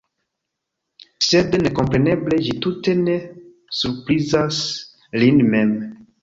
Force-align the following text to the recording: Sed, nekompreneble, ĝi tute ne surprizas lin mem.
Sed, 1.25 1.57
nekompreneble, 1.65 2.39
ĝi 2.45 2.55
tute 2.67 2.95
ne 3.03 3.19
surprizas 3.81 4.63
lin 5.21 5.39
mem. 5.53 5.77